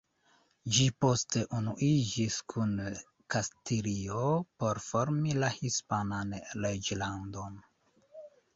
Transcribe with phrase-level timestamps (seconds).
[0.75, 2.71] Ĝi poste unuiĝis kun
[3.35, 4.25] Kastilio
[4.63, 6.35] por formi la hispanan
[6.65, 7.65] reĝlandon.